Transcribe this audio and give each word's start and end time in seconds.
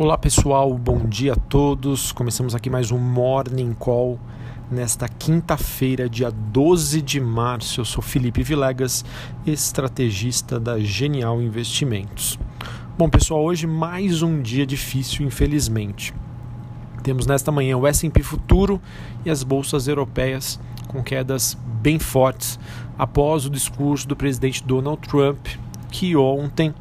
Olá 0.00 0.16
pessoal, 0.16 0.72
bom 0.78 1.06
dia 1.06 1.34
a 1.34 1.36
todos. 1.36 2.10
Começamos 2.10 2.54
aqui 2.54 2.70
mais 2.70 2.90
um 2.90 2.96
Morning 2.96 3.74
Call 3.74 4.18
nesta 4.70 5.06
quinta-feira, 5.06 6.08
dia 6.08 6.30
12 6.30 7.02
de 7.02 7.20
março. 7.20 7.82
Eu 7.82 7.84
sou 7.84 8.02
Felipe 8.02 8.42
Vilegas, 8.42 9.04
estrategista 9.46 10.58
da 10.58 10.80
Genial 10.80 11.42
Investimentos. 11.42 12.38
Bom 12.96 13.10
pessoal, 13.10 13.44
hoje 13.44 13.66
mais 13.66 14.22
um 14.22 14.40
dia 14.40 14.64
difícil, 14.64 15.26
infelizmente. 15.26 16.14
Temos 17.02 17.26
nesta 17.26 17.52
manhã 17.52 17.76
o 17.76 17.86
S&P 17.86 18.22
Futuro 18.22 18.80
e 19.22 19.28
as 19.28 19.42
bolsas 19.42 19.86
europeias 19.86 20.58
com 20.88 21.02
quedas 21.02 21.58
bem 21.82 21.98
fortes 21.98 22.58
após 22.98 23.44
o 23.44 23.50
discurso 23.50 24.08
do 24.08 24.16
presidente 24.16 24.64
Donald 24.64 25.06
Trump, 25.06 25.46
que 25.90 26.16
ontem 26.16 26.74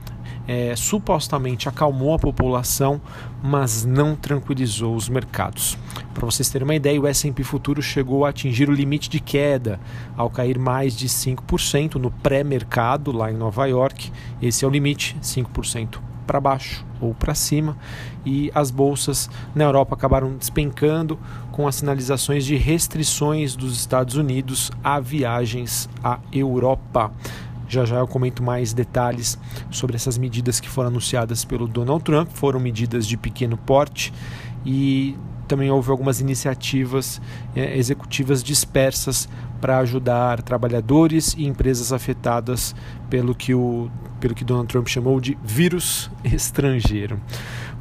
é, 0.50 0.76
supostamente 0.76 1.70
acalmou 1.70 2.16
a 2.16 2.18
população, 2.18 3.00
mas 3.44 3.86
não 3.86 4.16
tranquilizou 4.16 4.96
os 4.96 5.08
mercados. 5.08 5.78
Para 6.12 6.26
vocês 6.26 6.50
terem 6.50 6.66
uma 6.68 6.74
ideia, 6.74 7.00
o 7.00 7.06
S&P 7.06 7.44
Futuro 7.44 7.84
chegou 7.84 8.26
a 8.26 8.30
atingir 8.30 8.68
o 8.68 8.74
limite 8.74 9.12
de 9.12 9.20
queda 9.20 9.80
ao 10.18 10.28
cair 10.28 10.58
mais 10.58 10.98
de 10.98 11.08
5% 11.08 11.96
no 11.96 12.10
pré-mercado 12.10 13.12
lá 13.12 13.32
em 13.32 13.36
Nova 13.36 13.68
York. 13.68 14.12
Esse 14.42 14.66
é 14.66 14.68
o 14.68 14.72
limite, 14.72 15.16
5% 15.22 16.00
para 16.26 16.42
baixo 16.42 16.84
ou 17.00 17.14
para 17.14 17.36
cima, 17.36 17.78
e 18.26 18.52
as 18.54 18.72
bolsas 18.72 19.30
na 19.54 19.66
Europa 19.66 19.96
acabaram 19.96 20.36
despencando 20.36 21.18
com 21.52 21.68
as 21.68 21.76
sinalizações 21.76 22.44
de 22.44 22.56
restrições 22.56 23.56
dos 23.56 23.76
Estados 23.78 24.16
Unidos 24.16 24.72
a 24.84 25.00
viagens 25.00 25.88
à 26.04 26.20
Europa. 26.32 27.12
Já 27.70 27.86
já 27.86 27.98
eu 27.98 28.08
comento 28.08 28.42
mais 28.42 28.74
detalhes 28.74 29.38
sobre 29.70 29.96
essas 29.96 30.18
medidas 30.18 30.60
que 30.60 30.68
foram 30.68 30.90
anunciadas 30.90 31.46
pelo 31.46 31.68
Donald 31.68 32.04
Trump. 32.04 32.30
Foram 32.34 32.60
medidas 32.60 33.08
de 33.08 33.16
pequeno 33.16 33.56
porte 33.56 34.12
e 34.66 35.16
também 35.48 35.70
houve 35.70 35.90
algumas 35.90 36.20
iniciativas 36.20 37.22
é, 37.56 37.78
executivas 37.78 38.44
dispersas 38.44 39.30
para 39.62 39.80
ajudar 39.80 40.42
trabalhadores 40.42 41.36
e 41.38 41.46
empresas 41.46 41.94
afetadas 41.94 42.76
pelo 43.10 43.36
que, 43.36 43.54
o, 43.54 43.90
pelo 44.20 44.34
que 44.34 44.44
Donald 44.44 44.68
Trump 44.68 44.88
chamou 44.88 45.20
de 45.20 45.38
vírus 45.44 46.10
estrangeiro. 46.24 47.20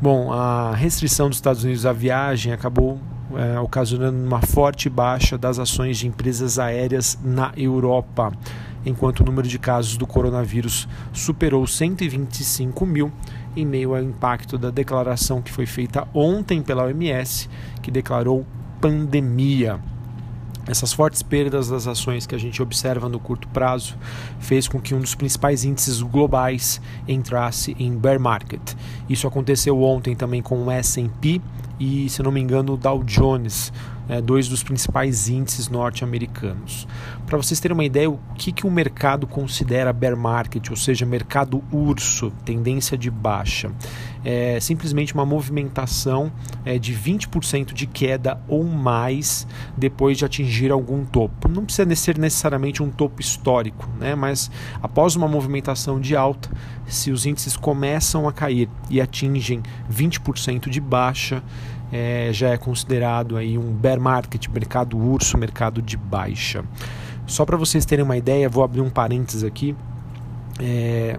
Bom, 0.00 0.32
a 0.32 0.74
restrição 0.74 1.28
dos 1.28 1.38
Estados 1.38 1.64
Unidos 1.64 1.86
à 1.86 1.92
viagem 1.92 2.52
acabou 2.52 2.98
é, 3.34 3.58
ocasionando 3.58 4.18
uma 4.18 4.40
forte 4.40 4.88
baixa 4.88 5.36
das 5.36 5.58
ações 5.58 5.98
de 5.98 6.06
empresas 6.06 6.58
aéreas 6.58 7.18
na 7.22 7.52
Europa 7.56 8.32
enquanto 8.88 9.20
o 9.20 9.24
número 9.24 9.46
de 9.46 9.58
casos 9.58 9.96
do 9.96 10.06
coronavírus 10.06 10.88
superou 11.12 11.66
125 11.66 12.86
mil 12.86 13.12
em 13.56 13.66
meio 13.66 13.94
ao 13.94 14.02
impacto 14.02 14.56
da 14.56 14.70
declaração 14.70 15.42
que 15.42 15.52
foi 15.52 15.66
feita 15.66 16.08
ontem 16.14 16.62
pela 16.62 16.84
OMS, 16.84 17.48
que 17.82 17.90
declarou 17.90 18.46
pandemia. 18.80 19.80
Essas 20.66 20.92
fortes 20.92 21.22
perdas 21.22 21.68
das 21.68 21.86
ações 21.86 22.26
que 22.26 22.34
a 22.34 22.38
gente 22.38 22.60
observa 22.62 23.08
no 23.08 23.18
curto 23.18 23.48
prazo 23.48 23.96
fez 24.38 24.68
com 24.68 24.78
que 24.78 24.94
um 24.94 25.00
dos 25.00 25.14
principais 25.14 25.64
índices 25.64 26.02
globais 26.02 26.78
entrasse 27.08 27.74
em 27.78 27.96
bear 27.96 28.20
market. 28.20 28.74
Isso 29.08 29.26
aconteceu 29.26 29.82
ontem 29.82 30.14
também 30.14 30.42
com 30.42 30.64
o 30.64 30.70
S&P 30.70 31.40
e, 31.80 32.08
se 32.10 32.22
não 32.22 32.30
me 32.30 32.40
engano, 32.40 32.74
o 32.74 32.76
Dow 32.76 33.02
Jones, 33.02 33.72
é, 34.08 34.20
dois 34.20 34.48
dos 34.48 34.62
principais 34.62 35.28
índices 35.28 35.68
norte-americanos. 35.68 36.86
Para 37.26 37.36
vocês 37.36 37.60
terem 37.60 37.74
uma 37.74 37.84
ideia, 37.84 38.10
o 38.10 38.18
que, 38.36 38.52
que 38.52 38.66
o 38.66 38.70
mercado 38.70 39.26
considera 39.26 39.92
bear 39.92 40.16
market, 40.16 40.70
ou 40.70 40.76
seja, 40.76 41.04
mercado 41.04 41.62
urso, 41.70 42.32
tendência 42.44 42.96
de 42.96 43.10
baixa, 43.10 43.70
é 44.24 44.58
simplesmente 44.60 45.14
uma 45.14 45.24
movimentação 45.24 46.32
é, 46.64 46.78
de 46.78 46.94
20% 46.94 47.72
de 47.72 47.86
queda 47.86 48.40
ou 48.48 48.64
mais 48.64 49.46
depois 49.76 50.18
de 50.18 50.24
atingir 50.24 50.72
algum 50.72 51.04
topo. 51.04 51.48
Não 51.48 51.64
precisa 51.64 51.94
ser 51.94 52.18
necessariamente 52.18 52.82
um 52.82 52.90
topo 52.90 53.20
histórico, 53.20 53.88
né? 53.98 54.14
mas 54.14 54.50
após 54.82 55.16
uma 55.16 55.28
movimentação 55.28 56.00
de 56.00 56.16
alta, 56.16 56.50
se 56.86 57.10
os 57.10 57.26
índices 57.26 57.56
começam 57.56 58.26
a 58.26 58.32
cair 58.32 58.68
e 58.90 59.00
atingem 59.00 59.62
20% 59.92 60.68
de 60.68 60.80
baixa, 60.80 61.42
é, 61.92 62.30
já 62.32 62.50
é 62.50 62.56
considerado 62.56 63.36
aí 63.36 63.56
um 63.56 63.72
bear 63.72 64.00
market, 64.00 64.48
mercado 64.48 64.98
urso, 64.98 65.38
mercado 65.38 65.80
de 65.80 65.96
baixa. 65.96 66.64
Só 67.26 67.44
para 67.44 67.56
vocês 67.56 67.84
terem 67.84 68.04
uma 68.04 68.16
ideia, 68.16 68.48
vou 68.48 68.64
abrir 68.64 68.80
um 68.80 68.90
parênteses 68.90 69.44
aqui. 69.44 69.76
É, 70.58 71.18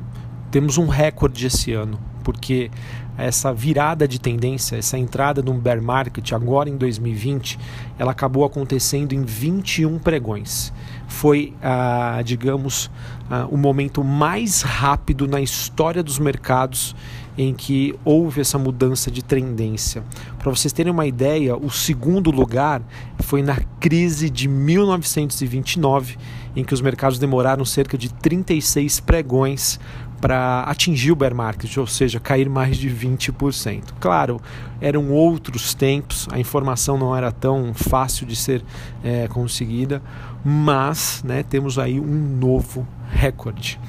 temos 0.51 0.77
um 0.77 0.87
recorde 0.87 1.45
esse 1.45 1.73
ano, 1.73 1.99
porque 2.23 2.71
essa 3.17 3.53
virada 3.53 4.07
de 4.07 4.19
tendência, 4.19 4.77
essa 4.77 4.97
entrada 4.97 5.41
no 5.41 5.53
bear 5.53 5.81
market 5.81 6.31
agora 6.31 6.69
em 6.69 6.77
2020, 6.77 7.59
ela 7.97 8.11
acabou 8.11 8.45
acontecendo 8.45 9.13
em 9.13 9.23
21 9.23 9.99
pregões. 9.99 10.71
Foi, 11.07 11.53
ah, 11.61 12.21
digamos, 12.23 12.89
ah, 13.29 13.45
o 13.51 13.57
momento 13.57 14.03
mais 14.03 14.61
rápido 14.61 15.27
na 15.27 15.41
história 15.41 16.01
dos 16.01 16.17
mercados 16.17 16.95
em 17.39 17.53
que 17.53 17.97
houve 18.03 18.41
essa 18.41 18.57
mudança 18.57 19.09
de 19.09 19.23
tendência. 19.23 20.03
Para 20.37 20.51
vocês 20.51 20.73
terem 20.73 20.91
uma 20.91 21.07
ideia, 21.07 21.55
o 21.55 21.71
segundo 21.71 22.29
lugar 22.29 22.81
foi 23.19 23.41
na 23.41 23.55
crise 23.79 24.29
de 24.29 24.49
1929, 24.49 26.17
em 26.53 26.65
que 26.65 26.73
os 26.73 26.81
mercados 26.81 27.17
demoraram 27.17 27.63
cerca 27.63 27.97
de 27.97 28.13
36 28.13 28.99
pregões 28.99 29.79
para 30.19 30.63
atingir 30.63 31.13
o 31.13 31.15
bear 31.15 31.33
market, 31.33 31.77
ou 31.77 31.87
seja, 31.87 32.19
cair 32.19 32.49
mais 32.49 32.75
de 32.75 32.89
20%. 32.89 33.83
Claro, 34.01 34.41
eram 34.81 35.09
outros 35.09 35.73
tempos, 35.73 36.27
a 36.33 36.37
informação 36.37 36.97
não 36.97 37.15
era 37.15 37.31
tão 37.31 37.73
fácil 37.73 38.27
de 38.27 38.35
ser 38.35 38.61
é, 39.01 39.29
conseguida, 39.29 40.01
mas 40.43 41.21
né, 41.23 41.43
temos 41.43 41.77
aí 41.77 41.99
um 41.99 42.37
novo 42.37 42.87
recorde. 43.11 43.79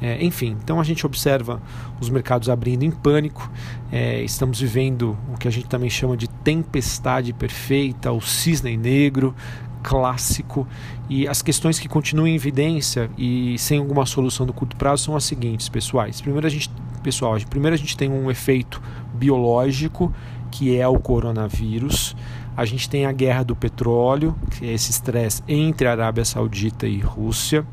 É, 0.00 0.22
enfim, 0.22 0.56
então 0.62 0.78
a 0.78 0.84
gente 0.84 1.06
observa 1.06 1.60
os 2.00 2.10
mercados 2.10 2.50
abrindo 2.50 2.82
em 2.82 2.90
pânico, 2.90 3.50
é, 3.90 4.22
estamos 4.22 4.60
vivendo 4.60 5.16
o 5.32 5.38
que 5.38 5.48
a 5.48 5.50
gente 5.50 5.66
também 5.68 5.88
chama 5.88 6.16
de 6.16 6.28
tempestade 6.28 7.32
perfeita, 7.32 8.12
o 8.12 8.20
cisne 8.20 8.76
negro, 8.76 9.34
clássico 9.82 10.66
e 11.08 11.28
as 11.28 11.40
questões 11.40 11.78
que 11.78 11.88
continuam 11.88 12.26
em 12.26 12.34
evidência 12.34 13.08
e 13.16 13.56
sem 13.56 13.78
alguma 13.78 14.04
solução 14.04 14.44
no 14.44 14.52
curto 14.52 14.76
prazo 14.76 15.04
são 15.04 15.16
as 15.16 15.24
seguintes, 15.24 15.68
pessoais. 15.68 16.20
Primeiro 16.20 16.46
a 16.46 16.50
gente, 16.50 16.68
pessoal, 17.02 17.38
primeiro 17.48 17.74
a 17.74 17.78
gente 17.78 17.96
tem 17.96 18.10
um 18.10 18.30
efeito 18.30 18.82
biológico 19.14 20.12
que 20.50 20.76
é 20.76 20.86
o 20.86 20.98
coronavírus. 20.98 22.16
A 22.56 22.64
gente 22.64 22.88
tem 22.88 23.04
a 23.04 23.12
guerra 23.12 23.42
do 23.42 23.54
petróleo, 23.54 24.34
que 24.50 24.64
é 24.64 24.72
esse 24.72 24.90
estresse 24.90 25.42
entre 25.46 25.86
a 25.86 25.90
Arábia 25.90 26.24
Saudita 26.24 26.86
e 26.86 26.98
Rússia. 27.00 27.66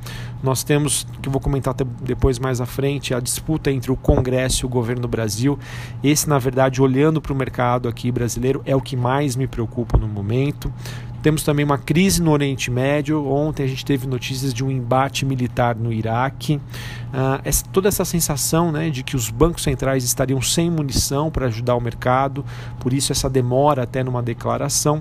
Nós 0.43 0.63
temos, 0.63 1.07
que 1.21 1.29
eu 1.29 1.31
vou 1.31 1.39
comentar 1.39 1.73
depois 2.01 2.37
mais 2.37 2.59
à 2.59 2.65
frente, 2.65 3.13
a 3.13 3.19
disputa 3.21 3.71
entre 3.71 3.91
o 3.91 3.95
Congresso 3.95 4.65
e 4.65 4.67
o 4.67 4.69
governo 4.69 5.03
do 5.03 5.07
Brasil. 5.07 5.57
Esse, 6.03 6.27
na 6.27 6.37
verdade, 6.37 6.81
olhando 6.81 7.21
para 7.21 7.31
o 7.31 7.35
mercado 7.35 7.87
aqui 7.87 8.11
brasileiro, 8.11 8.61
é 8.65 8.75
o 8.75 8.81
que 8.81 8.97
mais 8.97 9.37
me 9.37 9.47
preocupa 9.47 9.97
no 9.97 10.07
momento. 10.07 10.71
Temos 11.23 11.41
também 11.41 11.63
uma 11.63 11.77
crise 11.77 12.21
no 12.21 12.31
Oriente 12.31 12.69
Médio. 12.69 13.25
Ontem 13.25 13.63
a 13.63 13.67
gente 13.67 13.85
teve 13.85 14.05
notícias 14.05 14.53
de 14.53 14.61
um 14.61 14.69
embate 14.69 15.25
militar 15.25 15.73
no 15.73 15.91
Iraque. 15.93 16.57
Uh, 16.57 17.39
essa, 17.45 17.63
toda 17.71 17.87
essa 17.87 18.03
sensação 18.03 18.73
né, 18.73 18.89
de 18.89 19.03
que 19.03 19.15
os 19.15 19.29
bancos 19.29 19.63
centrais 19.63 20.03
estariam 20.03 20.41
sem 20.41 20.69
munição 20.69 21.31
para 21.31 21.45
ajudar 21.45 21.75
o 21.75 21.79
mercado, 21.79 22.43
por 22.77 22.91
isso 22.91 23.13
essa 23.13 23.29
demora 23.29 23.83
até 23.83 24.03
numa 24.03 24.21
declaração. 24.21 24.99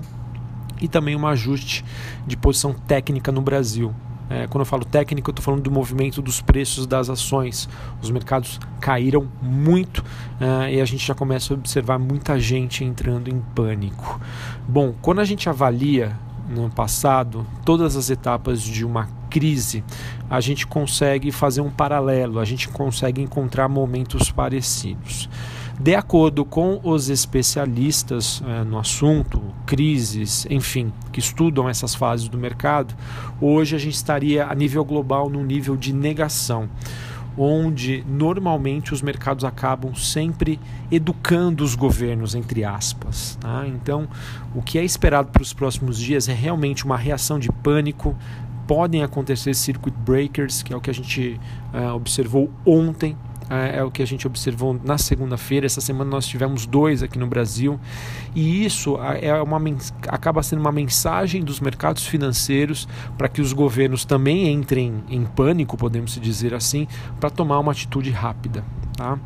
E 0.79 0.87
também 0.87 1.13
um 1.13 1.27
ajuste 1.27 1.83
de 2.25 2.37
posição 2.37 2.71
técnica 2.71 3.29
no 3.29 3.41
Brasil. 3.41 3.93
É, 4.29 4.47
quando 4.47 4.61
eu 4.61 4.65
falo 4.65 4.85
técnico, 4.85 5.29
eu 5.29 5.31
estou 5.31 5.43
falando 5.43 5.61
do 5.61 5.71
movimento 5.71 6.21
dos 6.21 6.41
preços 6.41 6.87
das 6.87 7.09
ações. 7.09 7.67
Os 8.01 8.09
mercados 8.09 8.59
caíram 8.79 9.27
muito 9.41 9.99
uh, 9.99 10.69
e 10.69 10.81
a 10.81 10.85
gente 10.85 11.05
já 11.05 11.13
começa 11.13 11.53
a 11.53 11.57
observar 11.57 11.99
muita 11.99 12.39
gente 12.39 12.83
entrando 12.83 13.29
em 13.29 13.39
pânico. 13.53 14.19
Bom, 14.67 14.93
quando 15.01 15.19
a 15.19 15.25
gente 15.25 15.49
avalia 15.49 16.17
no 16.49 16.69
passado 16.69 17.45
todas 17.65 17.95
as 17.95 18.09
etapas 18.09 18.61
de 18.61 18.85
uma 18.85 19.07
crise, 19.29 19.83
a 20.29 20.39
gente 20.39 20.67
consegue 20.67 21.31
fazer 21.31 21.61
um 21.61 21.69
paralelo, 21.69 22.39
a 22.39 22.45
gente 22.45 22.69
consegue 22.69 23.21
encontrar 23.21 23.67
momentos 23.67 24.31
parecidos. 24.31 25.29
De 25.79 25.95
acordo 25.95 26.45
com 26.45 26.79
os 26.83 27.09
especialistas 27.09 28.43
é, 28.45 28.63
no 28.63 28.77
assunto, 28.77 29.41
crises, 29.65 30.45
enfim, 30.49 30.93
que 31.11 31.19
estudam 31.19 31.67
essas 31.67 31.95
fases 31.95 32.27
do 32.27 32.37
mercado, 32.37 32.93
hoje 33.41 33.75
a 33.75 33.79
gente 33.79 33.95
estaria 33.95 34.45
a 34.45 34.53
nível 34.53 34.85
global 34.85 35.29
num 35.29 35.43
nível 35.43 35.75
de 35.75 35.91
negação 35.91 36.69
onde 37.37 38.03
normalmente 38.07 38.93
os 38.93 39.01
mercados 39.01 39.43
acabam 39.43 39.95
sempre 39.95 40.59
educando 40.91 41.63
os 41.63 41.75
governos, 41.75 42.35
entre 42.35 42.63
aspas. 42.63 43.37
Tá? 43.41 43.65
Então, 43.67 44.07
o 44.53 44.61
que 44.61 44.77
é 44.77 44.83
esperado 44.83 45.29
para 45.31 45.41
os 45.41 45.53
próximos 45.53 45.97
dias 45.97 46.29
é 46.29 46.33
realmente 46.33 46.85
uma 46.85 46.97
reação 46.97 47.39
de 47.39 47.51
pânico. 47.51 48.15
Podem 48.67 49.03
acontecer 49.03 49.53
circuit 49.55 49.93
breakers, 50.05 50.63
que 50.63 50.73
é 50.73 50.77
o 50.77 50.81
que 50.81 50.89
a 50.89 50.93
gente 50.93 51.39
uh, 51.73 51.95
observou 51.95 52.49
ontem 52.65 53.17
é, 53.53 53.77
é 53.77 53.83
o 53.83 53.91
que 53.91 54.01
a 54.01 54.05
gente 54.05 54.25
observou 54.27 54.79
na 54.83 54.97
segunda-feira. 54.97 55.65
Essa 55.65 55.81
semana 55.81 56.09
nós 56.09 56.25
tivemos 56.25 56.65
dois 56.65 57.03
aqui 57.03 57.17
no 57.17 57.27
Brasil, 57.27 57.79
e 58.35 58.65
isso 58.65 58.97
é 59.21 59.33
uma, 59.41 59.61
acaba 60.07 60.41
sendo 60.43 60.59
uma 60.59 60.71
mensagem 60.71 61.43
dos 61.43 61.59
mercados 61.59 62.05
financeiros 62.05 62.87
para 63.17 63.27
que 63.27 63.41
os 63.41 63.53
governos 63.53 64.05
também 64.05 64.51
entrem 64.51 65.03
em 65.09 65.23
pânico, 65.25 65.77
podemos 65.77 66.19
dizer 66.19 66.53
assim, 66.53 66.87
para 67.19 67.29
tomar 67.29 67.59
uma 67.59 67.71
atitude 67.71 68.09
rápida. 68.11 68.63
Tá? 68.95 69.17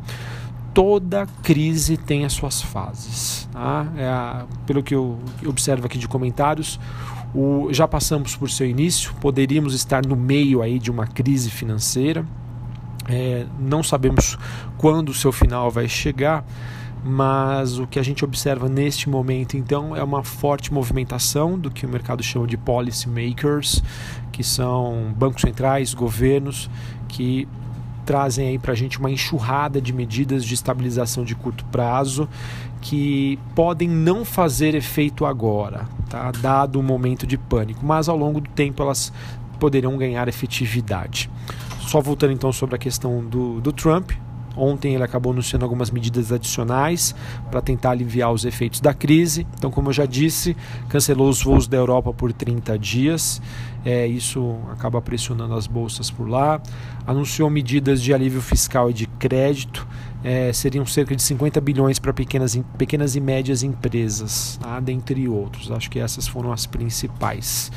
toda 0.78 1.26
crise 1.42 1.96
tem 1.96 2.24
as 2.24 2.32
suas 2.32 2.62
fases. 2.62 3.48
Tá? 3.50 3.84
É 3.96 4.44
pelo 4.64 4.80
que 4.80 4.94
eu 4.94 5.18
observo 5.44 5.86
aqui 5.86 5.98
de 5.98 6.06
comentários, 6.06 6.78
o, 7.34 7.68
já 7.72 7.86
passamos 7.86 8.36
por 8.36 8.48
seu 8.48 8.66
início, 8.66 9.12
poderíamos 9.20 9.74
estar 9.74 10.06
no 10.06 10.14
meio 10.14 10.62
aí 10.62 10.78
de 10.78 10.90
uma 10.90 11.06
crise 11.06 11.50
financeira. 11.50 12.24
É, 13.08 13.46
não 13.58 13.82
sabemos 13.82 14.36
quando 14.76 15.08
o 15.08 15.14
seu 15.14 15.32
final 15.32 15.70
vai 15.70 15.88
chegar, 15.88 16.44
mas 17.02 17.78
o 17.78 17.86
que 17.86 17.98
a 17.98 18.02
gente 18.02 18.24
observa 18.24 18.68
neste 18.68 19.08
momento 19.08 19.56
então 19.56 19.96
é 19.96 20.02
uma 20.02 20.22
forte 20.22 20.72
movimentação 20.72 21.58
do 21.58 21.70
que 21.70 21.86
o 21.86 21.88
mercado 21.88 22.22
chama 22.22 22.46
de 22.46 22.56
policy 22.56 23.08
makers, 23.08 23.82
que 24.30 24.44
são 24.44 25.12
bancos 25.16 25.42
centrais, 25.42 25.94
governos 25.94 26.68
que 27.08 27.48
trazem 28.04 28.48
aí 28.48 28.58
para 28.58 28.72
a 28.72 28.76
gente 28.76 28.98
uma 28.98 29.10
enxurrada 29.10 29.80
de 29.80 29.92
medidas 29.92 30.44
de 30.44 30.54
estabilização 30.54 31.24
de 31.24 31.34
curto 31.34 31.64
prazo 31.66 32.28
que 32.80 33.38
podem 33.54 33.88
não 33.88 34.24
fazer 34.24 34.74
efeito 34.74 35.26
agora, 35.26 35.86
tá? 36.08 36.30
dado 36.32 36.80
o 36.80 36.82
momento 36.82 37.26
de 37.26 37.36
pânico, 37.36 37.84
mas 37.84 38.08
ao 38.08 38.16
longo 38.16 38.40
do 38.40 38.48
tempo 38.50 38.82
elas 38.82 39.12
poderão 39.58 39.98
ganhar 39.98 40.26
efetividade. 40.28 41.28
Só 41.88 42.02
voltando 42.02 42.34
então 42.34 42.52
sobre 42.52 42.74
a 42.74 42.78
questão 42.78 43.24
do, 43.24 43.62
do 43.62 43.72
Trump, 43.72 44.10
Ontem 44.58 44.94
ele 44.94 45.04
acabou 45.04 45.32
anunciando 45.32 45.64
algumas 45.64 45.88
medidas 45.88 46.32
adicionais 46.32 47.14
para 47.48 47.60
tentar 47.60 47.90
aliviar 47.90 48.32
os 48.32 48.44
efeitos 48.44 48.80
da 48.80 48.92
crise. 48.92 49.46
Então, 49.56 49.70
como 49.70 49.90
eu 49.90 49.92
já 49.92 50.04
disse, 50.04 50.56
cancelou 50.88 51.28
os 51.28 51.40
voos 51.40 51.68
da 51.68 51.76
Europa 51.76 52.12
por 52.12 52.32
30 52.32 52.76
dias. 52.76 53.40
É, 53.84 54.04
isso 54.04 54.56
acaba 54.72 55.00
pressionando 55.00 55.54
as 55.54 55.68
bolsas 55.68 56.10
por 56.10 56.28
lá. 56.28 56.60
Anunciou 57.06 57.48
medidas 57.48 58.02
de 58.02 58.12
alívio 58.12 58.40
fiscal 58.40 58.90
e 58.90 58.92
de 58.92 59.06
crédito. 59.06 59.86
É, 60.24 60.52
seriam 60.52 60.84
cerca 60.84 61.14
de 61.14 61.22
50 61.22 61.60
bilhões 61.60 62.00
para 62.00 62.12
pequenas, 62.12 62.58
pequenas 62.76 63.14
e 63.14 63.20
médias 63.20 63.62
empresas, 63.62 64.58
tá? 64.60 64.80
dentre 64.80 65.28
outros. 65.28 65.70
Acho 65.70 65.88
que 65.88 66.00
essas 66.00 66.26
foram 66.26 66.50
as 66.50 66.66
principais. 66.66 67.70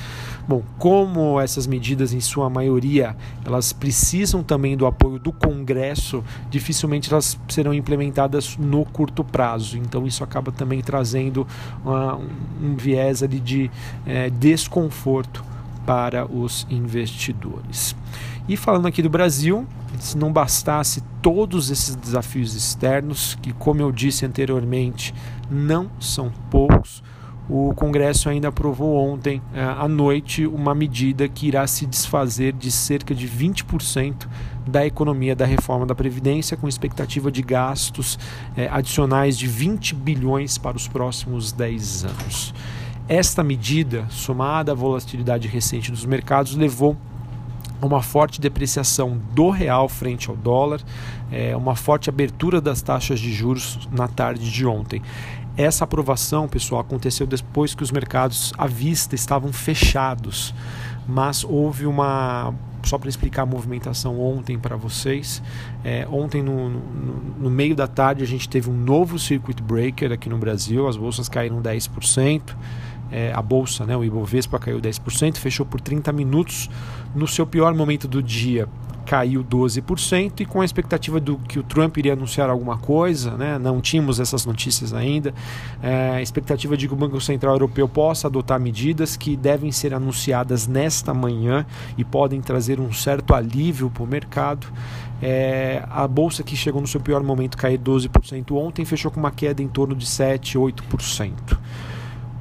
Bom, 0.51 0.63
como 0.77 1.39
essas 1.39 1.65
medidas, 1.65 2.11
em 2.11 2.19
sua 2.19 2.49
maioria, 2.49 3.15
elas 3.45 3.71
precisam 3.71 4.43
também 4.43 4.75
do 4.75 4.85
apoio 4.85 5.17
do 5.17 5.31
Congresso, 5.31 6.21
dificilmente 6.49 7.09
elas 7.09 7.39
serão 7.47 7.73
implementadas 7.73 8.57
no 8.57 8.83
curto 8.83 9.23
prazo. 9.23 9.77
Então, 9.77 10.05
isso 10.05 10.25
acaba 10.25 10.51
também 10.51 10.81
trazendo 10.81 11.47
uma, 11.85 12.17
um 12.61 12.75
viés 12.75 13.23
ali 13.23 13.39
de 13.39 13.71
é, 14.05 14.29
desconforto 14.29 15.41
para 15.85 16.25
os 16.25 16.67
investidores. 16.69 17.95
E 18.45 18.57
falando 18.57 18.87
aqui 18.87 19.01
do 19.01 19.09
Brasil, 19.09 19.65
se 19.99 20.17
não 20.17 20.33
bastasse 20.33 21.01
todos 21.21 21.71
esses 21.71 21.95
desafios 21.95 22.55
externos, 22.55 23.37
que, 23.41 23.53
como 23.53 23.79
eu 23.79 23.89
disse 23.89 24.25
anteriormente, 24.25 25.13
não 25.49 25.89
são 25.97 26.29
poucos, 26.49 27.01
o 27.53 27.73
Congresso 27.75 28.29
ainda 28.29 28.47
aprovou 28.47 28.95
ontem 28.95 29.41
eh, 29.53 29.61
à 29.61 29.85
noite 29.85 30.47
uma 30.47 30.73
medida 30.73 31.27
que 31.27 31.47
irá 31.47 31.67
se 31.67 31.85
desfazer 31.85 32.53
de 32.53 32.71
cerca 32.71 33.13
de 33.13 33.27
20% 33.27 34.25
da 34.65 34.85
economia 34.85 35.35
da 35.35 35.45
reforma 35.45 35.85
da 35.85 35.93
Previdência, 35.93 36.55
com 36.55 36.65
expectativa 36.65 37.29
de 37.29 37.41
gastos 37.41 38.17
eh, 38.55 38.69
adicionais 38.71 39.37
de 39.37 39.47
20 39.47 39.95
bilhões 39.95 40.57
para 40.57 40.77
os 40.77 40.87
próximos 40.87 41.51
10 41.51 42.05
anos. 42.05 42.53
Esta 43.09 43.43
medida, 43.43 44.05
somada 44.09 44.71
à 44.71 44.75
volatilidade 44.75 45.49
recente 45.49 45.91
dos 45.91 46.05
mercados, 46.05 46.55
levou 46.55 46.95
uma 47.81 48.01
forte 48.01 48.39
depreciação 48.39 49.19
do 49.33 49.49
real 49.49 49.89
frente 49.89 50.29
ao 50.29 50.35
dólar, 50.35 50.81
é, 51.31 51.55
uma 51.55 51.75
forte 51.75 52.09
abertura 52.09 52.61
das 52.61 52.81
taxas 52.81 53.19
de 53.19 53.33
juros 53.33 53.89
na 53.91 54.07
tarde 54.07 54.49
de 54.49 54.65
ontem. 54.65 55.01
Essa 55.57 55.83
aprovação, 55.83 56.47
pessoal, 56.47 56.81
aconteceu 56.81 57.27
depois 57.27 57.75
que 57.75 57.83
os 57.83 57.91
mercados 57.91 58.53
à 58.57 58.67
vista 58.67 59.15
estavam 59.15 59.51
fechados, 59.51 60.53
mas 61.07 61.43
houve 61.43 61.85
uma 61.85 62.53
só 62.83 62.97
para 62.97 63.09
explicar 63.09 63.43
a 63.43 63.45
movimentação 63.45 64.19
ontem 64.19 64.57
para 64.57 64.75
vocês. 64.75 65.41
É, 65.83 66.07
ontem, 66.09 66.41
no, 66.41 66.69
no, 66.69 66.79
no, 67.39 67.49
meio 67.49 67.75
da 67.75 67.87
tarde, 67.87 68.23
a 68.23 68.27
gente 68.27 68.49
teve 68.49 68.69
um 68.69 68.75
novo 68.75 69.19
circuit 69.19 69.61
breaker 69.61 70.11
aqui 70.11 70.29
no 70.29 70.37
Brasil. 70.37 70.87
As 70.87 70.97
bolsas 70.97 71.29
caíram 71.29 71.61
10%. 71.61 72.55
É, 73.11 73.31
a 73.33 73.41
bolsa, 73.41 73.85
né, 73.85 73.95
o 73.95 74.03
Ibovespa, 74.03 74.57
caiu 74.57 74.79
10%, 74.79 75.37
fechou 75.37 75.65
por 75.65 75.81
30 75.81 76.11
minutos. 76.13 76.69
No 77.13 77.27
seu 77.27 77.45
pior 77.45 77.73
momento 77.75 78.07
do 78.07 78.23
dia, 78.23 78.67
caiu 79.11 79.43
12% 79.43 80.39
e 80.39 80.45
com 80.45 80.61
a 80.61 80.65
expectativa 80.65 81.19
do 81.19 81.37
que 81.37 81.59
o 81.59 81.63
Trump 81.63 81.97
iria 81.97 82.13
anunciar 82.13 82.49
alguma 82.49 82.77
coisa, 82.77 83.31
né? 83.31 83.59
não 83.59 83.81
tínhamos 83.81 84.21
essas 84.21 84.45
notícias 84.45 84.93
ainda, 84.93 85.33
é, 85.83 86.11
a 86.11 86.21
expectativa 86.21 86.77
de 86.77 86.87
que 86.87 86.93
o 86.93 86.95
Banco 86.95 87.19
Central 87.19 87.55
Europeu 87.55 87.89
possa 87.89 88.29
adotar 88.29 88.57
medidas 88.57 89.17
que 89.17 89.35
devem 89.35 89.69
ser 89.69 89.93
anunciadas 89.93 90.65
nesta 90.65 91.13
manhã 91.13 91.65
e 91.97 92.05
podem 92.05 92.39
trazer 92.39 92.79
um 92.79 92.93
certo 92.93 93.35
alívio 93.35 93.89
para 93.89 94.01
o 94.03 94.07
mercado. 94.07 94.67
É, 95.21 95.83
a 95.89 96.07
bolsa 96.07 96.41
que 96.41 96.55
chegou 96.55 96.79
no 96.79 96.87
seu 96.87 97.01
pior 97.01 97.21
momento 97.21 97.57
cair 97.57 97.77
12% 97.77 98.53
ontem 98.53 98.85
fechou 98.85 99.11
com 99.11 99.19
uma 99.19 99.29
queda 99.29 99.61
em 99.61 99.67
torno 99.67 99.93
de 99.93 100.05
7, 100.05 100.57
8%. 100.57 101.57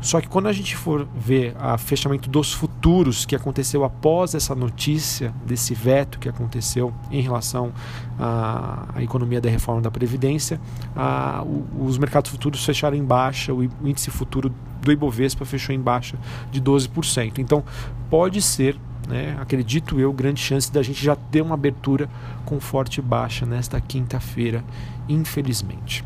Só 0.00 0.20
que 0.20 0.28
quando 0.28 0.46
a 0.46 0.52
gente 0.52 0.74
for 0.76 1.06
ver 1.14 1.54
o 1.56 1.78
fechamento 1.78 2.28
dos 2.30 2.52
futuros 2.52 3.26
que 3.26 3.36
aconteceu 3.36 3.84
após 3.84 4.34
essa 4.34 4.54
notícia 4.54 5.32
desse 5.46 5.74
veto 5.74 6.18
que 6.18 6.28
aconteceu 6.28 6.92
em 7.10 7.20
relação 7.20 7.72
à, 8.18 8.86
à 8.94 9.02
economia 9.02 9.40
da 9.40 9.50
reforma 9.50 9.82
da 9.82 9.90
Previdência, 9.90 10.60
a, 10.96 11.42
o, 11.44 11.84
os 11.84 11.98
mercados 11.98 12.30
futuros 12.30 12.64
fecharam 12.64 12.96
em 12.96 13.04
baixa, 13.04 13.52
o 13.52 13.62
índice 13.62 14.10
futuro 14.10 14.52
do 14.80 14.90
Ibovespa 14.90 15.44
fechou 15.44 15.74
em 15.74 15.80
baixa 15.80 16.16
de 16.50 16.60
12%. 16.62 17.38
Então 17.38 17.62
pode 18.08 18.40
ser 18.40 18.78
né, 19.08 19.36
acredito 19.40 19.98
eu, 19.98 20.12
grande 20.12 20.40
chance 20.40 20.72
da 20.72 20.82
gente 20.82 21.04
já 21.04 21.16
ter 21.16 21.42
uma 21.42 21.54
abertura 21.54 22.08
com 22.44 22.60
forte 22.60 23.02
baixa 23.02 23.44
nesta 23.44 23.80
quinta-feira, 23.80 24.64
infelizmente. 25.08 26.04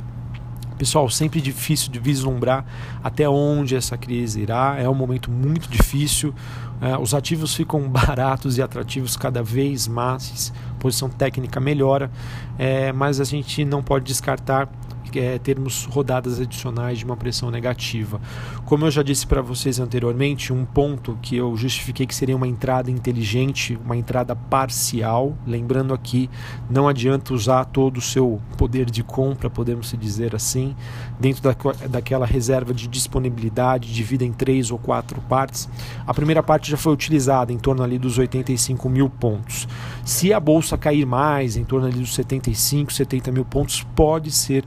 Pessoal, 0.84 1.08
sempre 1.08 1.40
difícil 1.40 1.90
de 1.90 1.98
vislumbrar 1.98 2.62
até 3.02 3.26
onde 3.26 3.74
essa 3.74 3.96
crise 3.96 4.42
irá. 4.42 4.76
É 4.78 4.86
um 4.86 4.94
momento 4.94 5.30
muito 5.30 5.66
difícil. 5.66 6.34
É, 6.78 6.94
os 6.98 7.14
ativos 7.14 7.54
ficam 7.54 7.80
baratos 7.88 8.58
e 8.58 8.62
atrativos 8.62 9.16
cada 9.16 9.42
vez 9.42 9.88
mais. 9.88 10.52
Posição 10.78 11.08
técnica 11.08 11.58
melhora, 11.58 12.10
é, 12.58 12.92
mas 12.92 13.18
a 13.18 13.24
gente 13.24 13.64
não 13.64 13.82
pode 13.82 14.04
descartar 14.04 14.68
é, 15.18 15.38
termos 15.38 15.84
rodadas 15.84 16.40
adicionais 16.40 16.98
de 16.98 17.04
uma 17.04 17.16
pressão 17.16 17.50
negativa. 17.50 18.20
Como 18.64 18.84
eu 18.84 18.90
já 18.90 19.02
disse 19.02 19.26
para 19.26 19.42
vocês 19.42 19.78
anteriormente, 19.80 20.52
um 20.52 20.64
ponto 20.64 21.18
que 21.22 21.36
eu 21.36 21.56
justifiquei 21.56 22.06
que 22.06 22.14
seria 22.14 22.36
uma 22.36 22.48
entrada 22.48 22.90
inteligente, 22.90 23.78
uma 23.84 23.96
entrada 23.96 24.34
parcial, 24.34 25.36
lembrando 25.46 25.94
aqui, 25.94 26.28
não 26.68 26.88
adianta 26.88 27.34
usar 27.34 27.64
todo 27.66 27.98
o 27.98 28.00
seu 28.00 28.40
poder 28.56 28.90
de 28.90 29.02
compra, 29.02 29.48
podemos 29.50 29.94
dizer 29.98 30.34
assim, 30.34 30.74
dentro 31.18 31.42
da, 31.42 31.54
daquela 31.88 32.26
reserva 32.26 32.72
de 32.72 32.88
disponibilidade, 32.88 33.92
divida 33.92 34.24
em 34.24 34.32
três 34.32 34.70
ou 34.70 34.78
quatro 34.78 35.20
partes. 35.22 35.68
A 36.06 36.14
primeira 36.14 36.42
parte 36.42 36.70
já 36.70 36.76
foi 36.76 36.92
utilizada 36.92 37.52
em 37.52 37.58
torno 37.58 37.82
ali 37.82 37.98
dos 37.98 38.18
85 38.18 38.88
mil 38.88 39.08
pontos. 39.08 39.68
Se 40.04 40.34
a 40.34 40.38
bolsa 40.38 40.76
cair 40.76 41.06
mais, 41.06 41.56
em 41.56 41.64
torno 41.64 41.86
ali 41.86 41.98
dos 41.98 42.14
75, 42.14 42.92
70 42.92 43.32
mil 43.32 43.44
pontos, 43.44 43.82
pode 43.96 44.30
ser 44.30 44.62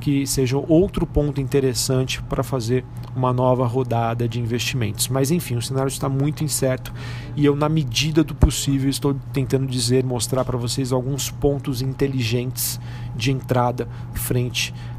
que 0.00 0.26
seja 0.26 0.56
outro 0.56 1.06
ponto 1.06 1.40
interessante 1.40 2.20
para 2.22 2.42
fazer 2.42 2.84
uma 3.14 3.32
nova 3.32 3.66
rodada 3.66 4.28
de 4.28 4.40
investimentos. 4.40 5.06
Mas 5.08 5.30
enfim, 5.30 5.54
o 5.54 5.62
cenário 5.62 5.88
está 5.88 6.08
muito 6.08 6.42
incerto 6.42 6.92
e 7.36 7.44
eu, 7.44 7.54
na 7.54 7.68
medida 7.68 8.24
do 8.24 8.34
possível, 8.34 8.90
estou 8.90 9.14
tentando 9.32 9.66
dizer, 9.66 10.04
mostrar 10.04 10.44
para 10.44 10.58
vocês 10.58 10.90
alguns 10.90 11.30
pontos 11.30 11.82
inteligentes 11.82 12.80
de 13.14 13.30
entrada 13.30 13.88
frente 14.12 14.74
a 14.74 14.89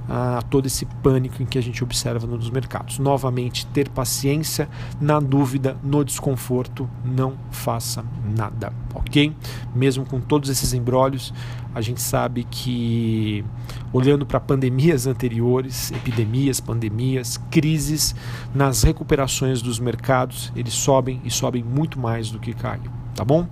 todo 0.50 0.66
esse 0.66 0.86
pânico 0.86 1.42
em 1.42 1.46
que 1.46 1.58
a 1.58 1.62
gente 1.62 1.84
observa 1.84 2.28
nos 2.28 2.50
mercados. 2.50 3.00
Novamente, 3.00 3.66
ter 3.68 3.90
paciência, 3.90 4.68
na 5.00 5.20
dúvida, 5.20 5.78
no 5.84 6.04
desconforto, 6.04 6.90
não 7.04 7.36
faça 7.50 8.04
nada, 8.36 8.74
ok? 8.94 9.34
Mesmo 9.74 10.06
com 10.06 10.20
todos 10.20 10.50
esses 10.50 10.74
embrólios, 10.74 11.34
a 11.74 11.80
gente 11.80 12.02
sabe 12.02 12.46
que, 12.50 13.46
olhando 13.94 14.26
para 14.26 14.40
pandemias 14.40 15.08
anteriores, 15.08 15.92
epidemias, 15.92 16.60
pandemias, 16.60 17.40
crises, 17.50 18.14
nas 18.54 18.84
recuperações 18.84 19.62
dos 19.62 19.80
mercados, 19.80 20.52
eles 20.56 20.74
sobem 20.74 21.22
e 21.24 21.32
sobem 21.32 21.64
muito 21.64 21.98
mais 21.98 22.30
do 22.30 22.40
que 22.40 22.54
caem. 22.54 23.01
Tá 23.22 23.26
bom? 23.26 23.48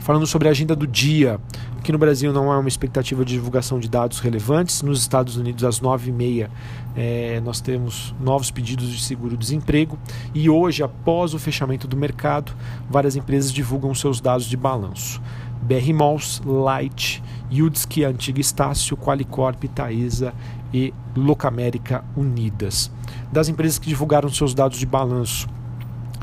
Falando 0.00 0.26
sobre 0.26 0.48
a 0.48 0.50
agenda 0.50 0.74
do 0.74 0.84
dia, 0.84 1.38
aqui 1.78 1.92
no 1.92 1.98
Brasil 1.98 2.32
não 2.32 2.50
há 2.50 2.58
uma 2.58 2.68
expectativa 2.68 3.24
de 3.24 3.34
divulgação 3.34 3.78
de 3.78 3.88
dados 3.88 4.18
relevantes. 4.18 4.82
Nos 4.82 5.00
Estados 5.00 5.36
Unidos, 5.36 5.62
às 5.62 5.80
9h30, 5.80 6.50
é, 6.96 7.40
nós 7.44 7.60
temos 7.60 8.12
novos 8.20 8.50
pedidos 8.50 8.88
de 8.90 9.00
seguro-desemprego. 9.00 9.96
E 10.34 10.50
hoje, 10.50 10.82
após 10.82 11.34
o 11.34 11.38
fechamento 11.38 11.86
do 11.86 11.96
mercado, 11.96 12.52
várias 12.90 13.14
empresas 13.14 13.52
divulgam 13.52 13.94
seus 13.94 14.20
dados 14.20 14.46
de 14.46 14.56
balanço. 14.56 15.22
BR 15.62 15.94
Malls, 15.94 16.42
Light, 16.44 17.22
Yudski, 17.48 18.02
Antiga 18.02 18.40
Estácio, 18.40 18.96
Qualicorp, 18.96 19.62
Taesa 19.68 20.34
e 20.74 20.92
Locamérica 21.16 22.04
Unidas. 22.16 22.90
Das 23.30 23.48
empresas 23.48 23.78
que 23.78 23.86
divulgaram 23.86 24.28
seus 24.28 24.52
dados 24.52 24.78
de 24.78 24.86
balanço, 24.86 25.46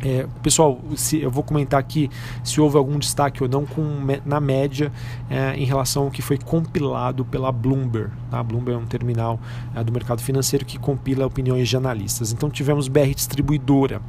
é, 0.01 0.25
pessoal, 0.41 0.79
se, 0.95 1.21
eu 1.21 1.29
vou 1.29 1.43
comentar 1.43 1.79
aqui 1.79 2.09
se 2.43 2.61
houve 2.61 2.77
algum 2.77 2.97
destaque 2.97 3.43
ou 3.43 3.49
não 3.49 3.65
com, 3.65 3.83
na 4.25 4.39
média 4.39 4.91
é, 5.29 5.55
em 5.55 5.65
relação 5.65 6.03
ao 6.03 6.11
que 6.11 6.21
foi 6.21 6.37
compilado 6.37 7.25
pela 7.25 7.51
Bloomberg. 7.51 8.11
Tá? 8.31 8.39
A 8.39 8.43
Bloomberg 8.43 8.79
é 8.79 8.83
um 8.83 8.87
terminal 8.87 9.39
é, 9.75 9.83
do 9.83 9.91
mercado 9.91 10.21
financeiro 10.21 10.65
que 10.65 10.79
compila 10.79 11.25
opiniões 11.25 11.67
de 11.67 11.75
analistas. 11.75 12.31
Então 12.31 12.49
tivemos 12.49 12.87
BR 12.87 13.13
Distribuidora, 13.13 14.01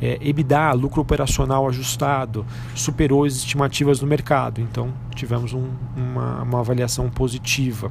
é, 0.00 0.18
EBITDA, 0.20 0.72
lucro 0.72 1.02
operacional 1.02 1.68
ajustado, 1.68 2.46
superou 2.74 3.24
as 3.24 3.34
estimativas 3.34 3.98
do 3.98 4.06
mercado. 4.06 4.60
Então 4.60 4.92
tivemos 5.14 5.52
um, 5.52 5.68
uma, 5.96 6.42
uma 6.42 6.60
avaliação 6.60 7.10
positiva. 7.10 7.90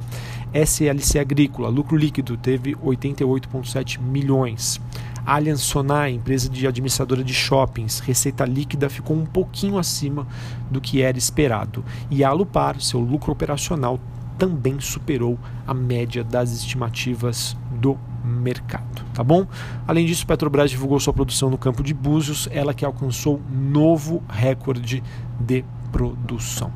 SLC 0.52 1.18
Agrícola, 1.18 1.68
lucro 1.68 1.96
líquido, 1.96 2.36
teve 2.36 2.74
88,7 2.76 4.00
milhões. 4.00 4.80
Allianz 5.26 5.60
Sonai, 5.62 6.12
empresa 6.12 6.48
de 6.48 6.66
administradora 6.66 7.24
de 7.24 7.32
shoppings, 7.32 7.98
receita 8.00 8.44
líquida 8.44 8.90
ficou 8.90 9.16
um 9.16 9.24
pouquinho 9.24 9.78
acima 9.78 10.26
do 10.70 10.80
que 10.80 11.00
era 11.00 11.16
esperado. 11.16 11.84
E 12.10 12.22
a 12.22 12.28
Alupar, 12.28 12.80
seu 12.80 13.00
lucro 13.00 13.32
operacional, 13.32 13.98
também 14.38 14.78
superou 14.80 15.38
a 15.66 15.72
média 15.72 16.22
das 16.22 16.52
estimativas 16.52 17.56
do 17.72 17.98
mercado, 18.24 19.04
tá 19.14 19.22
bom? 19.22 19.46
Além 19.86 20.06
disso, 20.06 20.26
Petrobras 20.26 20.70
divulgou 20.70 20.98
sua 20.98 21.12
produção 21.12 21.50
no 21.50 21.58
campo 21.58 21.82
de 21.82 21.94
Búzios, 21.94 22.48
ela 22.50 22.74
que 22.74 22.84
alcançou 22.84 23.40
novo 23.50 24.22
recorde 24.28 25.02
de 25.38 25.64
produção. 25.92 26.72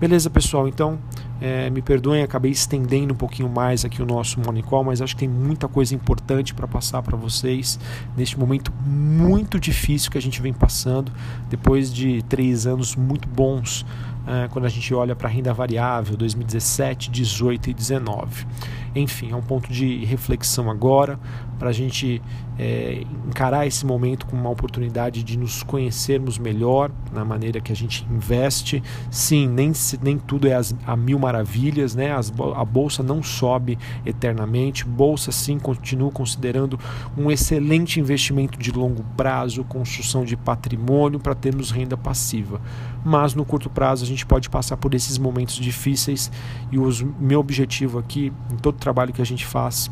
Beleza, 0.00 0.30
pessoal? 0.30 0.66
Então, 0.66 0.98
é, 1.42 1.68
me 1.68 1.82
perdoem, 1.82 2.22
acabei 2.22 2.50
estendendo 2.50 3.12
um 3.12 3.16
pouquinho 3.16 3.50
mais 3.50 3.84
aqui 3.84 4.00
o 4.00 4.06
nosso 4.06 4.40
Morning 4.40 4.62
Call, 4.62 4.82
mas 4.82 5.02
acho 5.02 5.14
que 5.14 5.20
tem 5.20 5.28
muita 5.28 5.68
coisa 5.68 5.94
importante 5.94 6.54
para 6.54 6.66
passar 6.66 7.02
para 7.02 7.18
vocês 7.18 7.78
neste 8.16 8.38
momento 8.38 8.72
muito 8.82 9.60
difícil 9.60 10.10
que 10.10 10.16
a 10.16 10.22
gente 10.22 10.40
vem 10.40 10.54
passando, 10.54 11.12
depois 11.50 11.92
de 11.92 12.22
três 12.22 12.66
anos 12.66 12.96
muito 12.96 13.28
bons, 13.28 13.84
é, 14.26 14.48
quando 14.48 14.64
a 14.64 14.70
gente 14.70 14.94
olha 14.94 15.14
para 15.14 15.28
a 15.28 15.30
renda 15.30 15.52
variável 15.52 16.16
2017, 16.16 17.10
18 17.10 17.68
e 17.68 17.74
19. 17.74 18.46
Enfim, 18.94 19.32
é 19.32 19.36
um 19.36 19.42
ponto 19.42 19.70
de 19.70 20.02
reflexão 20.06 20.70
agora 20.70 21.20
para 21.60 21.68
a 21.68 21.72
gente 21.72 22.22
é, 22.58 23.04
encarar 23.28 23.66
esse 23.66 23.84
momento 23.84 24.24
como 24.24 24.40
uma 24.40 24.50
oportunidade 24.50 25.22
de 25.22 25.38
nos 25.38 25.62
conhecermos 25.62 26.38
melhor 26.38 26.90
na 27.12 27.22
maneira 27.22 27.60
que 27.60 27.70
a 27.70 27.76
gente 27.76 28.06
investe. 28.10 28.82
Sim, 29.10 29.46
nem, 29.46 29.70
nem 30.02 30.16
tudo 30.16 30.48
é 30.48 30.54
as, 30.54 30.74
a 30.86 30.96
mil 30.96 31.18
maravilhas, 31.18 31.94
né? 31.94 32.12
As, 32.14 32.32
a 32.56 32.64
bolsa 32.64 33.02
não 33.02 33.22
sobe 33.22 33.78
eternamente. 34.06 34.86
Bolsa, 34.86 35.30
sim, 35.30 35.58
continuo 35.58 36.10
considerando 36.10 36.80
um 37.14 37.30
excelente 37.30 38.00
investimento 38.00 38.58
de 38.58 38.72
longo 38.72 39.04
prazo, 39.14 39.62
construção 39.62 40.24
de 40.24 40.38
patrimônio 40.38 41.20
para 41.20 41.34
termos 41.34 41.70
renda 41.70 41.94
passiva. 41.94 42.58
Mas 43.04 43.34
no 43.34 43.44
curto 43.44 43.68
prazo 43.68 44.02
a 44.02 44.08
gente 44.08 44.24
pode 44.24 44.48
passar 44.48 44.78
por 44.78 44.94
esses 44.94 45.18
momentos 45.18 45.56
difíceis 45.56 46.32
e 46.72 46.78
o 46.78 46.88
meu 47.20 47.38
objetivo 47.38 47.98
aqui, 47.98 48.32
em 48.50 48.56
todo 48.56 48.78
trabalho 48.78 49.12
que 49.12 49.20
a 49.20 49.26
gente 49.26 49.44
faz, 49.44 49.90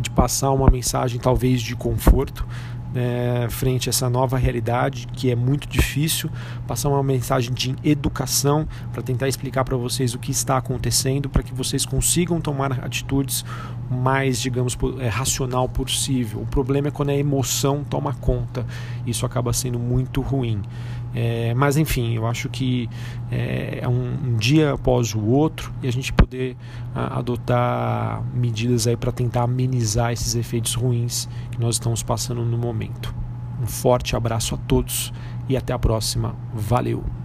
de 0.00 0.10
passar 0.10 0.50
uma 0.50 0.70
mensagem 0.70 1.20
talvez 1.20 1.60
de 1.60 1.74
conforto 1.76 2.46
né, 2.92 3.48
frente 3.50 3.88
a 3.88 3.90
essa 3.90 4.08
nova 4.08 4.36
realidade 4.38 5.06
que 5.12 5.30
é 5.30 5.36
muito 5.36 5.68
difícil, 5.68 6.30
passar 6.66 6.88
uma 6.88 7.02
mensagem 7.02 7.52
de 7.52 7.76
educação 7.84 8.66
para 8.92 9.02
tentar 9.02 9.28
explicar 9.28 9.64
para 9.64 9.76
vocês 9.76 10.14
o 10.14 10.18
que 10.18 10.30
está 10.30 10.56
acontecendo, 10.56 11.28
para 11.28 11.42
que 11.42 11.52
vocês 11.52 11.84
consigam 11.84 12.40
tomar 12.40 12.84
atitudes 12.84 13.44
mais, 13.90 14.40
digamos, 14.40 14.76
é, 15.00 15.08
racional 15.08 15.68
possível. 15.68 16.40
O 16.40 16.46
problema 16.46 16.88
é 16.88 16.90
quando 16.90 17.10
a 17.10 17.14
emoção 17.14 17.84
toma 17.84 18.14
conta, 18.14 18.66
isso 19.06 19.24
acaba 19.24 19.52
sendo 19.52 19.78
muito 19.78 20.20
ruim. 20.20 20.62
É, 21.14 21.54
mas 21.54 21.76
enfim, 21.76 22.14
eu 22.14 22.26
acho 22.26 22.48
que 22.48 22.88
é, 23.30 23.80
é 23.82 23.88
um, 23.88 24.12
um, 24.12 24.36
dia 24.36 24.72
após 24.72 25.14
o 25.14 25.24
outro 25.24 25.72
e 25.82 25.88
a 25.88 25.92
gente 25.92 26.12
poder 26.12 26.56
a, 26.94 27.18
adotar 27.18 28.22
medidas 28.34 28.86
aí 28.86 28.96
para 28.96 29.10
tentar 29.10 29.42
amenizar 29.42 30.12
esses 30.12 30.34
efeitos 30.34 30.74
ruins 30.74 31.28
que 31.50 31.60
nós 31.60 31.76
estamos 31.76 32.02
passando 32.02 32.44
no 32.44 32.58
momento. 32.58 33.14
Um 33.60 33.66
forte 33.66 34.14
abraço 34.14 34.54
a 34.54 34.58
todos 34.58 35.12
e 35.48 35.56
até 35.56 35.72
a 35.72 35.78
próxima. 35.78 36.34
Valeu! 36.54 37.17